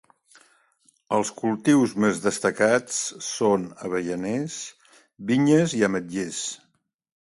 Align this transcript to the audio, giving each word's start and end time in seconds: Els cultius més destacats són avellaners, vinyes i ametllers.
Els 1.17 1.31
cultius 1.41 1.93
més 2.07 2.23
destacats 2.25 2.99
són 3.29 3.69
avellaners, 3.85 4.59
vinyes 5.35 5.81
i 5.83 5.91
ametllers. 5.93 6.47